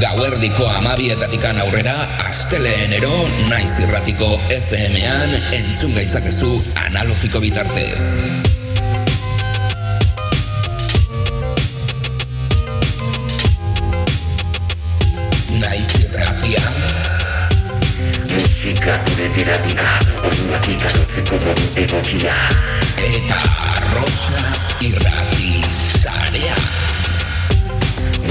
gauerdiko 0.00 0.64
amabietatikan 0.78 1.58
aurrera, 1.60 1.94
asteleenero 2.24 3.12
naiz 3.50 3.74
irratiko 3.84 4.28
FM-an 4.56 5.34
entzun 5.56 5.92
gaitzakezu 5.92 6.48
analogiko 6.86 7.42
bitartez. 7.44 8.14
Naiz 15.60 15.90
irratia. 16.00 16.64
Musika 18.32 18.96
gure 19.08 19.28
terapia, 19.36 19.90
orduak 20.22 20.70
ikarotzeko 20.76 21.42
modu 21.44 21.68
egokia. 21.84 22.38
Eta 23.10 23.42
rosa 23.92 24.48
irrati 24.80 25.29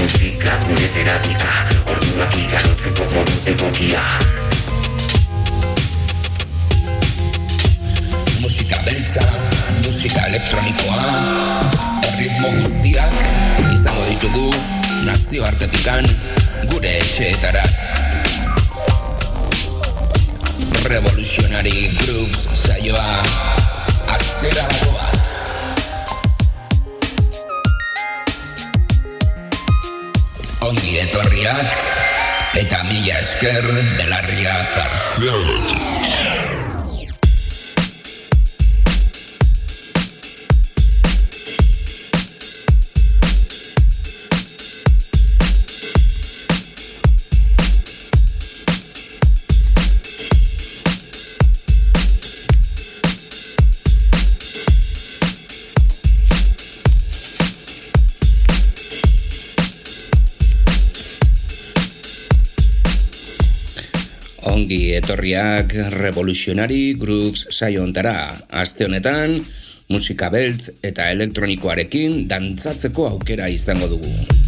Musika 0.00 0.56
gure 0.64 0.86
terapia, 0.94 1.50
orduak 1.92 2.36
ikarotzeko 2.40 3.04
modu 3.12 3.34
egokia. 3.52 4.00
Musika 8.40 8.78
beltza, 8.86 9.24
musika 9.84 10.24
elektronikoa, 10.30 11.02
erritmo 12.08 12.48
guztiak 12.56 13.12
izango 13.74 14.06
ditugu 14.08 14.46
nazio 15.04 15.44
artetikan 15.44 16.08
gure 16.72 16.96
etxeetara. 17.02 17.66
Revolutionary 20.88 21.90
Grooves 22.00 22.48
saioa 22.64 23.20
astera 24.16 24.64
Ongi 30.70 31.00
etorriak 31.02 31.72
eta 32.60 32.84
mila 32.86 33.16
esker 33.18 33.66
belarria 33.98 34.54
jartzea. 34.76 36.39
Ongi 64.70 64.94
etorriak 64.94 65.72
Revolutionary 65.98 66.94
Grooves 66.94 67.40
saio 67.50 67.82
ontara. 67.82 68.14
Aste 68.54 68.86
honetan, 68.86 69.34
musika 69.90 70.30
beltz 70.30 70.70
eta 70.86 71.10
elektronikoarekin 71.10 72.28
dantzatzeko 72.30 73.08
aukera 73.16 73.50
izango 73.50 73.90
dugu. 73.90 74.39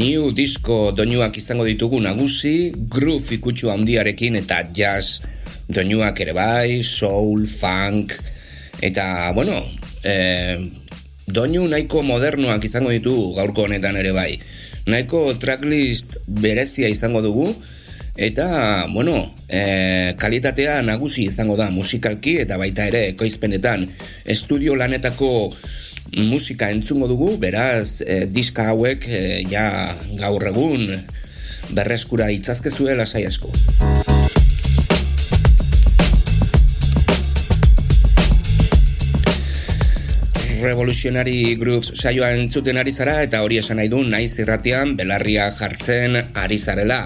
New 0.00 0.30
disco 0.32 0.94
doinuak 0.96 1.34
izango 1.36 1.66
ditugu 1.68 1.98
nagusi, 2.00 2.72
groove 2.72 3.34
ikutsu 3.36 3.68
handiarekin 3.68 4.38
eta 4.38 4.62
jazz 4.72 5.20
doinuak 5.68 6.22
ere 6.24 6.32
bai, 6.32 6.78
soul, 6.80 7.44
funk, 7.44 8.14
eta, 8.80 9.04
bueno, 9.36 9.58
e, 10.00 10.14
doinu 11.28 11.66
nahiko 11.68 12.00
modernoak 12.06 12.64
izango 12.64 12.94
ditu 12.94 13.12
gaurko 13.36 13.66
honetan 13.68 13.98
ere 14.00 14.14
bai. 14.16 14.30
Nahiko 14.88 15.34
tracklist 15.42 16.16
berezia 16.24 16.88
izango 16.88 17.20
dugu, 17.20 17.50
eta, 18.16 18.86
bueno, 18.94 19.18
e, 19.52 20.14
kalitatea 20.16 20.80
nagusi 20.86 21.26
izango 21.28 21.58
da 21.60 21.68
musikalki 21.74 22.38
eta 22.46 22.56
baita 22.56 22.88
ere 22.88 23.04
ekoizpenetan 23.12 23.84
estudio 24.24 24.80
lanetako 24.80 25.50
musika 26.16 26.70
entzungo 26.70 27.08
dugu, 27.08 27.36
beraz, 27.38 28.00
e, 28.02 28.26
diska 28.26 28.70
hauek 28.72 29.06
e, 29.08 29.22
ja 29.50 29.94
gaur 30.18 30.46
egun 30.50 30.86
berreskura 31.74 32.30
itzazkezue 32.34 32.96
lasai 32.98 33.26
asko. 33.28 33.52
Revolutionary 40.60 41.56
Grooves 41.56 41.94
saioa 41.96 42.34
entzuten 42.36 42.76
ari 42.76 42.92
zara 42.92 43.22
eta 43.24 43.40
hori 43.40 43.56
esan 43.62 43.78
nahi 43.80 43.88
du 43.88 44.02
naiz 44.04 44.34
irratian 44.42 44.92
belarria 44.98 45.48
jartzen 45.56 46.18
ari 46.36 46.58
zarela. 46.58 47.00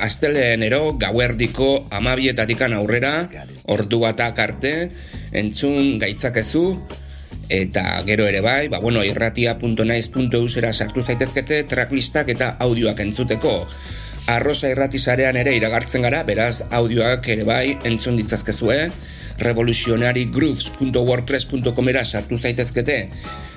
Astelenero 0.00 0.94
gauerdiko 1.00 1.88
amabietatikan 1.92 2.72
aurrera, 2.76 3.28
ordu 3.72 4.00
batak 4.00 4.40
arte, 4.40 4.72
entzun 5.32 5.98
gaitzakezu, 6.00 6.64
eta 7.48 8.02
gero 8.06 8.26
ere 8.26 8.40
bai, 8.40 8.68
ba, 8.68 8.78
bueno, 8.80 9.04
irratia.naiz.eusera 9.04 10.72
sartu 10.72 11.02
zaitezkete 11.02 11.64
tracklistak 11.70 12.28
eta 12.34 12.56
audioak 12.60 13.00
entzuteko. 13.04 13.66
Arrosa 14.26 14.68
irratizarean 14.72 15.36
ere 15.38 15.54
iragartzen 15.54 16.02
gara, 16.02 16.24
beraz 16.26 16.64
audioak 16.74 17.28
ere 17.30 17.44
bai 17.46 17.78
entzun 17.86 18.16
ditzazkezue, 18.18 18.90
revolutionarygrooves.wordpress.com 19.38 21.88
era 21.92 22.04
sartu 22.04 22.36
zaitezkete, 22.36 23.08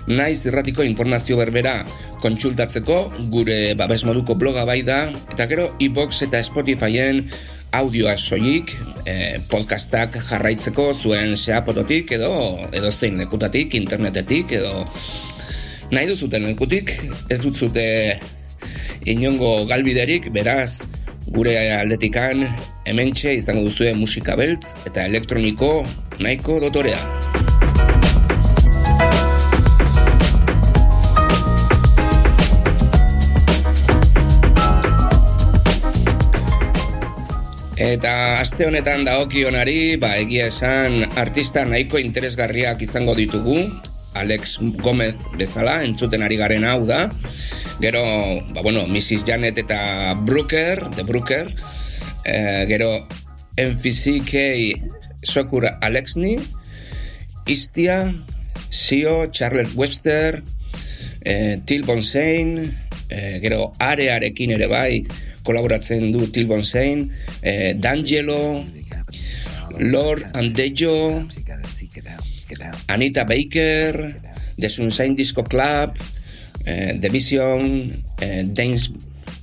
naiz 0.09 0.45
irratiko 0.45 0.83
informazio 0.85 1.37
berbera 1.39 1.85
kontsultatzeko, 2.21 3.11
gure 3.31 3.73
babes 3.79 4.03
moduko 4.05 4.35
bloga 4.35 4.65
bai 4.67 4.83
da, 4.83 5.11
eta 5.31 5.47
gero 5.49 5.75
iBox 5.79 6.21
eta 6.27 6.43
Spotifyen 6.43 7.31
audioa 7.71 8.15
soilik, 8.17 8.71
eh, 9.05 9.39
podcastak 9.49 10.17
jarraitzeko 10.29 10.93
zuen 10.93 11.35
seapototik 11.37 12.11
edo 12.17 12.31
edo 12.73 12.91
zein 12.91 13.17
lekutatik, 13.21 13.75
internetetik 13.77 14.51
edo 14.57 14.87
nahi 15.91 16.07
duzuten 16.09 16.47
lekutik, 16.49 16.93
ez 17.29 17.39
dut 17.43 17.55
zute 17.55 17.85
inongo 19.09 19.65
galbiderik, 19.69 20.31
beraz 20.33 20.85
gure 21.29 21.55
aldetikan 21.77 22.45
hementxe 22.89 23.35
izango 23.37 23.67
duzue 23.67 23.93
musika 23.93 24.37
beltz 24.39 24.73
eta 24.89 25.05
elektroniko 25.05 25.85
nahiko 26.19 26.59
dotorea. 26.65 27.48
Eta 37.79 38.41
aste 38.43 38.65
honetan 38.67 39.05
dagokionari, 39.07 39.95
ba 39.95 40.09
egia 40.19 40.49
esan 40.51 41.05
artista 41.15 41.61
nahiko 41.63 41.95
interesgarriak 41.95 42.81
izango 42.83 43.13
ditugu, 43.15 43.55
Alex 44.19 44.57
Gomez 44.83 45.29
bezala 45.39 45.77
entzuten 45.85 46.25
ari 46.25 46.35
garen 46.35 46.65
hau 46.67 46.83
da. 46.83 47.05
Gero, 47.79 48.03
ba 48.51 48.65
bueno, 48.65 48.83
Mrs. 48.83 49.23
Janet 49.23 49.61
eta 49.63 50.11
Brooker, 50.27 50.89
The 50.91 51.07
Brooker. 51.07 51.47
E, 52.27 52.65
gero 52.67 53.07
MFCK 53.55 54.75
Sokur 55.23 55.63
Alexni, 55.79 56.35
Istia, 57.47 58.11
Sio, 58.69 59.31
Charlotte 59.31 59.71
Webster, 59.75 60.43
e, 61.23 61.61
Till 61.63 61.87
Bonsain, 61.87 62.75
e, 63.07 63.39
gero 63.39 63.71
Arearekin 63.79 64.51
ere 64.59 64.67
bai, 64.67 65.07
kolaboratzen 65.49 66.11
du 66.13 66.29
Till 66.29 66.45
Bonsain, 66.45 67.09
eh, 67.41 67.73
D'Angelo, 67.73 68.61
Lord 69.81 70.37
Andejo, 70.37 71.25
Anita 72.87 73.25
Baker, 73.25 74.13
The 74.59 74.69
Sunshine 74.69 75.15
Disco 75.15 75.41
Club, 75.43 75.97
eh, 76.65 76.99
The 77.01 77.09
Vision, 77.09 77.89
eh, 78.21 78.45
Dames, 78.45 78.91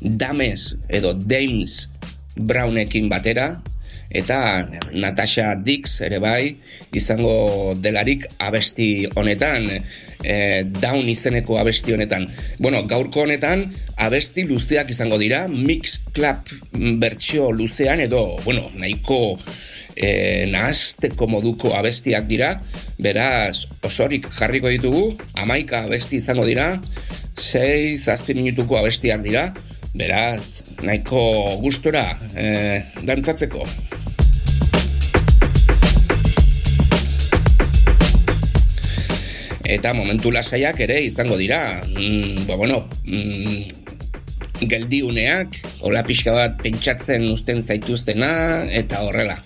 Dames 0.01 0.77
edo 0.89 1.15
Dames 1.15 1.89
Brownekin 2.37 3.09
batera, 3.09 3.63
eta 4.11 4.69
Natasha 4.93 5.57
Dix 5.59 6.01
ere 6.07 6.21
bai, 6.23 6.55
izango 6.95 7.75
delarik 7.81 8.29
abesti 8.39 9.09
honetan, 9.17 9.67
e, 10.23 10.65
down 10.81 11.09
izeneko 11.09 11.59
abesti 11.61 11.95
honetan. 11.97 12.29
Bueno, 12.59 12.83
gaurko 12.89 13.25
honetan 13.27 13.67
abesti 13.97 14.45
luzeak 14.49 14.91
izango 14.91 15.19
dira, 15.19 15.47
mix 15.49 16.01
club 16.17 16.49
bertsio 17.03 17.51
luzean 17.53 18.01
edo, 18.05 18.23
bueno, 18.45 18.65
nahiko 18.77 19.39
e, 19.95 20.47
nahazteko 20.53 21.29
moduko 21.31 21.75
abestiak 21.77 22.29
dira, 22.29 22.55
beraz 22.99 23.67
osorik 23.85 24.29
jarriko 24.39 24.73
ditugu, 24.73 25.07
amaika 25.43 25.85
abesti 25.87 26.21
izango 26.21 26.45
dira, 26.49 26.75
sei 27.37 27.97
zazpi 27.99 28.37
minutuko 28.37 28.79
abestiak 28.81 29.25
dira, 29.25 29.51
Beraz, 29.97 30.77
nahiko 30.85 31.21
gustora 31.63 32.05
eh, 32.37 32.85
dantzatzeko. 33.09 33.63
Eta 39.67 39.91
momentu 39.99 40.31
lasaiak 40.31 40.79
ere 40.85 41.01
izango 41.03 41.37
dira. 41.37 41.83
Mm, 41.91 42.47
ba, 42.47 42.55
bueno, 42.55 42.85
mm, 43.05 43.63
geldiuneak, 44.63 45.59
hola 45.83 46.05
pixka 46.07 46.33
bat 46.33 46.61
pentsatzen 46.63 47.27
usten 47.33 47.63
zaituztena, 47.63 48.65
eta 48.71 49.03
horrela. 49.03 49.41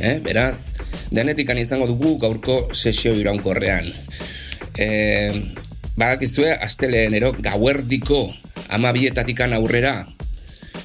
Eh, 0.00 0.20
beraz, 0.22 0.72
denetikan 1.10 1.58
izango 1.58 1.90
dugu 1.90 2.16
gaurko 2.22 2.68
sesio 2.72 3.12
iraunkorrean. 3.18 3.90
Eh, 4.78 5.34
Badakizue, 6.00 6.54
astelenero 6.54 7.34
gauerdiko 7.44 8.22
amabietatikan 8.72 9.52
aurrera 9.52 10.06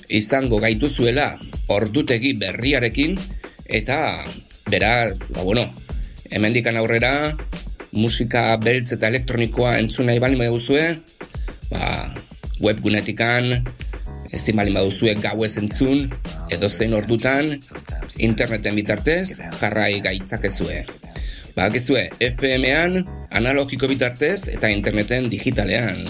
izango 0.09 0.59
gaituzuela 0.59 1.37
ordutegi 1.71 2.33
berriarekin 2.41 3.15
eta 3.65 4.25
beraz, 4.67 5.31
ba 5.37 5.45
bueno, 5.47 5.69
hemendikan 6.29 6.75
aurrera 6.75 7.37
musika 7.95 8.51
beltz 8.61 8.93
eta 8.95 9.09
elektronikoa 9.09 9.77
entzun 9.79 10.09
nahi 10.11 10.19
bali 10.19 10.37
baduzue, 10.39 10.83
ba, 11.71 12.13
webgunetikan, 12.61 13.51
ezin 14.35 14.59
bali 14.59 14.73
baduzue 14.75 15.15
gauez 15.23 15.55
entzun, 15.61 16.05
edo 16.51 16.69
zein 16.69 16.93
ordutan, 16.97 17.55
interneten 18.19 18.75
bitartez, 18.75 19.39
jarrai 19.61 19.99
gaitzakezue. 20.05 20.83
Bakizue, 21.55 22.09
FM-ean, 22.19 23.05
analogiko 23.31 23.87
bitartez, 23.87 24.49
eta 24.51 24.67
interneten 24.71 25.29
digitalean. 25.31 26.03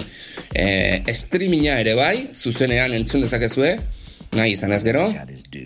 E, 0.58 0.66
streaminga 1.14 1.78
ere 1.84 1.94
bai, 1.98 2.16
zuzenean 2.34 2.96
entzun 2.98 3.22
dezakezue, 3.28 3.76
nahi 4.36 4.56
izan 4.56 4.74
ez 4.74 4.82
gero, 4.88 5.06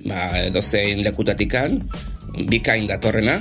ba, 0.10 0.26
edo 0.44 0.62
zein 0.62 1.00
lekutatikan, 1.06 1.80
bikain 2.52 2.90
datorrena, 2.92 3.40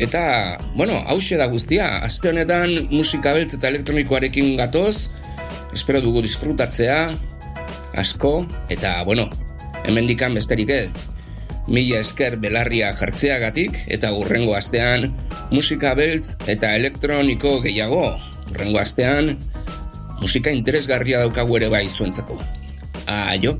Eta, 0.00 0.58
bueno, 0.74 0.96
hause 1.06 1.36
da 1.36 1.46
guztia, 1.52 1.98
aste 2.06 2.30
honetan 2.30 2.88
musika 2.90 3.34
beltz 3.36 3.54
eta 3.58 3.68
elektronikoarekin 3.68 4.56
gatoz, 4.56 5.10
espero 5.76 6.00
dugu 6.00 6.22
disfrutatzea, 6.24 7.10
asko, 8.00 8.46
eta, 8.72 9.02
bueno, 9.04 9.28
hemendikan 9.84 10.34
besterik 10.34 10.72
ez, 10.72 11.10
mila 11.68 12.00
esker 12.00 12.38
belarria 12.40 12.92
jartzeagatik, 12.96 13.76
eta 13.92 14.14
urrengo 14.16 14.56
astean 14.56 15.10
musika 15.52 15.92
beltz 15.98 16.38
eta 16.48 16.72
elektroniko 16.78 17.58
gehiago, 17.66 18.16
urrengo 18.50 18.80
astean 18.80 19.36
musika 20.22 20.50
interesgarria 20.54 21.20
daukagu 21.20 21.60
ere 21.60 21.68
bai 21.68 21.84
zuentzako. 21.88 22.40
Aio! 23.12 23.58